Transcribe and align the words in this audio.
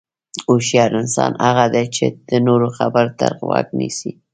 هوښیار 0.49 0.91
انسان 1.01 1.31
هغه 1.45 1.65
دی 1.73 1.85
چې 1.95 2.05
د 2.29 2.31
نورو 2.47 2.67
خبرو 2.77 3.13
ته 3.19 3.27
غوږ 3.39 3.67
نیسي. 3.79 4.11